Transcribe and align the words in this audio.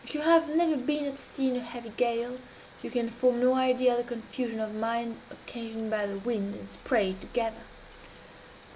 If 0.03 0.15
you 0.15 0.21
have 0.21 0.49
never 0.49 0.77
been 0.77 1.05
at 1.05 1.19
sea 1.19 1.49
in 1.51 1.55
a 1.55 1.59
heavy 1.59 1.91
gale, 1.95 2.39
you 2.81 2.89
can 2.89 3.11
form 3.11 3.39
no 3.39 3.53
idea 3.53 3.91
of 3.91 3.97
the 3.99 4.03
confusion 4.03 4.59
of 4.59 4.73
mind 4.73 5.17
occasioned 5.29 5.91
by 5.91 6.07
the 6.07 6.17
wind 6.17 6.55
and 6.55 6.67
spray 6.67 7.15
together. 7.21 7.61